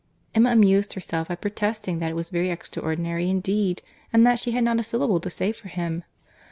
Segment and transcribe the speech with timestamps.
[0.33, 4.63] Emma amused herself by protesting that it was very extraordinary, indeed, and that she had
[4.63, 6.03] not a syllable to say for him.